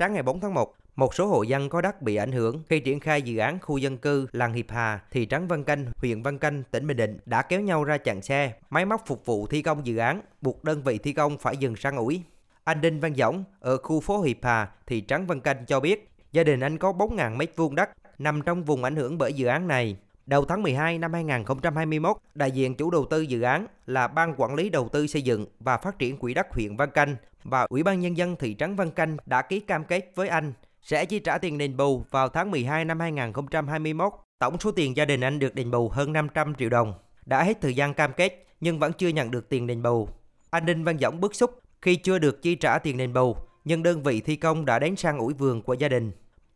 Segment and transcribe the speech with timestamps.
[0.00, 2.80] Sáng ngày 4 tháng 1, một số hộ dân có đất bị ảnh hưởng khi
[2.80, 6.22] triển khai dự án khu dân cư làng Hiệp Hà, thị trấn Văn Canh, huyện
[6.22, 9.46] Văn Canh, tỉnh Bình Định đã kéo nhau ra chặn xe, máy móc phục vụ
[9.46, 12.22] thi công dự án, buộc đơn vị thi công phải dừng sang ủi.
[12.64, 16.10] Anh Đinh Văn Dõng ở khu phố Hiệp Hà, thị trấn Văn Canh cho biết,
[16.32, 19.46] gia đình anh có 4.000 mét vuông đất nằm trong vùng ảnh hưởng bởi dự
[19.46, 19.96] án này.
[20.30, 24.54] Đầu tháng 12 năm 2021, đại diện chủ đầu tư dự án là Ban Quản
[24.54, 27.82] lý Đầu tư xây dựng và Phát triển Quỹ đất huyện Văn Canh và Ủy
[27.82, 30.52] ban Nhân dân thị trấn Văn Canh đã ký cam kết với anh
[30.82, 34.12] sẽ chi trả tiền đền bù vào tháng 12 năm 2021.
[34.38, 36.94] Tổng số tiền gia đình anh được đền bù hơn 500 triệu đồng.
[37.26, 40.08] Đã hết thời gian cam kết nhưng vẫn chưa nhận được tiền đền bù.
[40.50, 43.82] Anh Đinh Văn Dõng bức xúc khi chưa được chi trả tiền đền bù, nhưng
[43.82, 46.12] đơn vị thi công đã đến sang ủi vườn của gia đình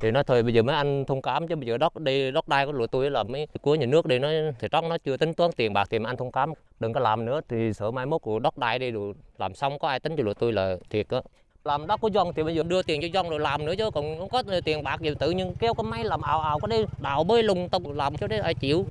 [0.00, 2.48] thì nói thôi, bây giờ mấy anh thông cảm chứ, bây giờ đất đi, đất
[2.48, 4.28] đai của lụa tôi là mấy của nhà nước đi nó
[4.58, 7.00] thì trống nó chưa tính toán tiền bạc thì mấy anh thông cảm, đừng có
[7.00, 7.40] làm nữa.
[7.48, 10.22] Thì sợ mai mốt của đất đai đi rồi làm xong có ai tính cho
[10.22, 11.20] lụa tôi là thiệt á.
[11.64, 13.90] Làm đất của dân thì bây giờ đưa tiền cho dân rồi làm nữa chứ,
[13.94, 16.66] còn không có tiền bạc gì, tự nhiên kêu cái máy làm ào ào, có
[16.68, 18.86] đi đào bơi lùng tông làm cho đấy ai chịu.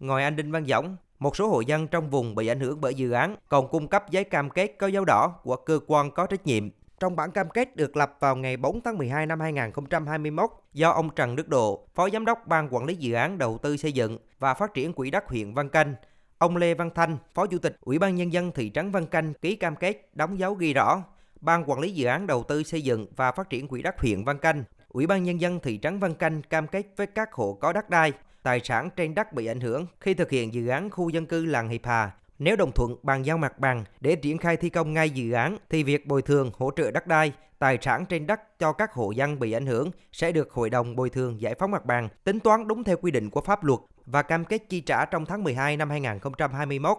[0.00, 2.94] Ngoài anh Đinh Văn Dõng, một số hộ dân trong vùng bị ảnh hưởng bởi
[2.94, 6.26] dự án còn cung cấp giấy cam kết có dấu đỏ của cơ quan có
[6.26, 6.68] trách nhiệm
[7.00, 11.10] trong bản cam kết được lập vào ngày 4 tháng 12 năm 2021 do ông
[11.16, 14.18] Trần Đức Độ, Phó Giám đốc Ban Quản lý Dự án Đầu tư Xây dựng
[14.38, 15.94] và Phát triển Quỹ đất huyện Văn Canh,
[16.38, 19.34] ông Lê Văn Thanh, Phó Chủ tịch Ủy ban Nhân dân thị trấn Văn Canh
[19.34, 21.02] ký cam kết đóng dấu ghi rõ.
[21.40, 24.24] Ban Quản lý Dự án Đầu tư Xây dựng và Phát triển Quỹ đất huyện
[24.24, 27.58] Văn Canh, Ủy ban Nhân dân thị trấn Văn Canh cam kết với các hộ
[27.60, 30.90] có đất đai, tài sản trên đất bị ảnh hưởng khi thực hiện dự án
[30.90, 34.38] khu dân cư làng Hiệp Hà nếu đồng thuận bàn giao mặt bằng để triển
[34.38, 37.78] khai thi công ngay dự án thì việc bồi thường hỗ trợ đất đai, tài
[37.82, 41.10] sản trên đất cho các hộ dân bị ảnh hưởng sẽ được Hội đồng bồi
[41.10, 44.22] thường giải phóng mặt bằng tính toán đúng theo quy định của pháp luật và
[44.22, 46.98] cam kết chi trả trong tháng 12 năm 2021.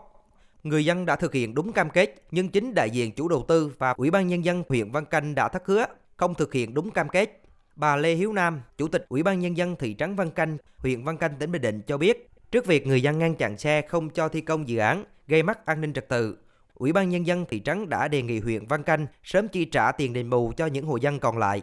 [0.64, 3.72] Người dân đã thực hiện đúng cam kết, nhưng chính đại diện chủ đầu tư
[3.78, 5.86] và Ủy ban Nhân dân huyện Văn Canh đã thất hứa,
[6.17, 7.42] không thực hiện đúng cam kết.
[7.76, 11.04] Bà Lê Hiếu Nam, Chủ tịch Ủy ban Nhân dân thị trấn Văn Canh, huyện
[11.04, 14.10] Văn Canh, tỉnh Bình Định cho biết, trước việc người dân ngăn chặn xe không
[14.10, 16.38] cho thi công dự án, gây mất an ninh trật tự.
[16.73, 19.92] Ủy ban nhân dân thị trấn đã đề nghị huyện Văn Canh sớm chi trả
[19.92, 21.62] tiền đền bù cho những hộ dân còn lại.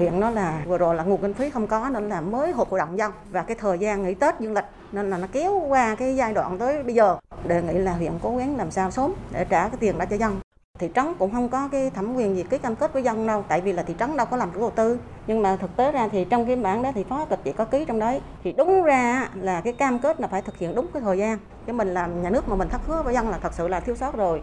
[0.00, 2.70] Hiện nó là vừa rồi là nguồn kinh phí không có nên là mới hộp
[2.70, 5.64] hội đồng dân và cái thời gian nghỉ Tết dương lịch nên là nó kéo
[5.68, 7.18] qua cái giai đoạn tới bây giờ.
[7.46, 10.16] Đề nghị là huyện cố gắng làm sao sớm để trả cái tiền đó cho
[10.16, 10.40] dân
[10.78, 13.44] thị trấn cũng không có cái thẩm quyền gì ký cam kết với dân đâu
[13.48, 14.98] tại vì là thị trấn đâu có làm chủ đầu tư.
[15.26, 17.64] Nhưng mà thực tế ra thì trong cái bản đó thì phó tịch chỉ có
[17.64, 18.20] ký trong đấy.
[18.44, 21.38] Thì đúng ra là cái cam kết là phải thực hiện đúng cái thời gian.
[21.66, 23.80] Chứ mình làm nhà nước mà mình thất hứa với dân là thật sự là
[23.80, 24.42] thiếu sót rồi.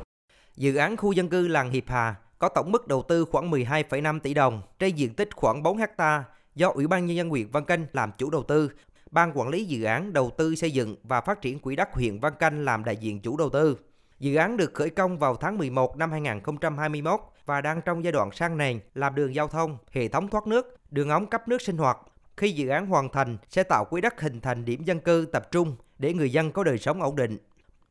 [0.56, 4.20] Dự án khu dân cư làng Hiệp Hà có tổng mức đầu tư khoảng 12,5
[4.20, 6.24] tỷ đồng trên diện tích khoảng 4 hecta
[6.56, 8.72] do Ủy ban nhân dân huyện Văn Canh làm chủ đầu tư.
[9.12, 12.20] Ban quản lý dự án đầu tư xây dựng và phát triển quỹ đất huyện
[12.20, 13.78] Văn Canh làm đại diện chủ đầu tư.
[14.20, 18.32] Dự án được khởi công vào tháng 11 năm 2021 và đang trong giai đoạn
[18.32, 21.78] sang nền, làm đường giao thông, hệ thống thoát nước, đường ống cấp nước sinh
[21.78, 21.98] hoạt.
[22.38, 25.52] Khi dự án hoàn thành, sẽ tạo quỹ đất hình thành điểm dân cư tập
[25.52, 27.38] trung để người dân có đời sống ổn định.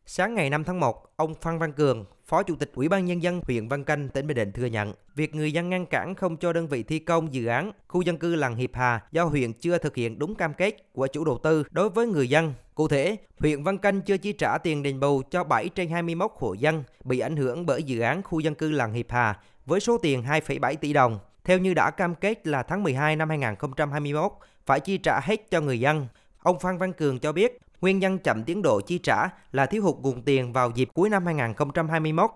[0.06, 3.22] Sáng ngày 5 tháng 1, ông Phan Văn Cường, Phó Chủ tịch Ủy ban Nhân
[3.22, 6.36] dân huyện Văn Canh, tỉnh Bình Định thừa nhận, việc người dân ngăn cản không
[6.36, 9.52] cho đơn vị thi công dự án khu dân cư làng Hiệp Hà do huyện
[9.52, 12.54] chưa thực hiện đúng cam kết của chủ đầu tư đối với người dân.
[12.74, 16.30] Cụ thể, huyện Văn Canh chưa chi trả tiền đền bù cho 7 trên 21
[16.38, 19.80] hộ dân bị ảnh hưởng bởi dự án khu dân cư làng Hiệp Hà với
[19.80, 21.18] số tiền 2,7 tỷ đồng.
[21.44, 24.32] Theo như đã cam kết là tháng 12 năm 2021
[24.66, 26.06] phải chi trả hết cho người dân.
[26.42, 29.82] Ông Phan Văn Cường cho biết, Nguyên nhân chậm tiến độ chi trả là thiếu
[29.82, 32.30] hụt nguồn tiền vào dịp cuối năm 2021.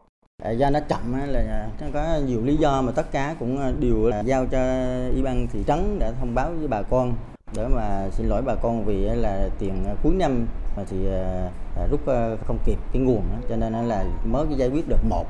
[0.56, 4.10] Do nó chậm là nó có nhiều lý do mà tất cả cũng à, đều
[4.10, 4.58] đều giao cho
[5.12, 7.14] ủy ban thị trấn để thông báo với bà con.
[7.54, 10.46] Để mà xin lỗi bà con vì là tiền à, cuối năm
[10.76, 10.96] mà thì
[11.76, 12.00] à, rút
[12.46, 15.26] không kịp cái nguồn cho nên là mới giải quyết được một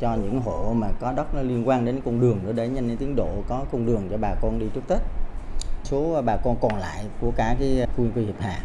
[0.00, 2.96] cho những hộ mà có đất nó liên quan đến con đường nữa để nhanh
[2.96, 4.98] tiến độ có con đường cho bà con đi trước Tết.
[5.84, 8.58] Số bà con còn lại của cả cái khu quy Hiệp hạ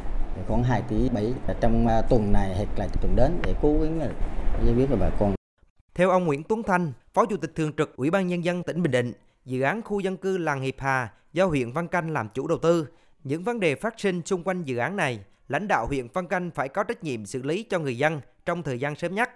[0.47, 3.99] khoảng 2 tỷ 7 trong à, tuần này hoặc là tuần đến để cố gắng
[3.99, 4.09] à,
[4.65, 5.35] giải quyết cho bà con.
[5.95, 8.83] Theo ông Nguyễn Tuấn Thanh, Phó Chủ tịch Thường trực Ủy ban Nhân dân tỉnh
[8.83, 9.13] Bình Định,
[9.45, 12.57] dự án khu dân cư làng Hiệp Hà do huyện Văn Canh làm chủ đầu
[12.57, 12.87] tư,
[13.23, 16.51] những vấn đề phát sinh xung quanh dự án này, lãnh đạo huyện Văn Canh
[16.51, 19.31] phải có trách nhiệm xử lý cho người dân trong thời gian sớm nhất.